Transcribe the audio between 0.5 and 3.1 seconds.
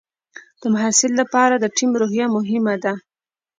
د محصل لپاره د ټیم روحیه مهمه ده.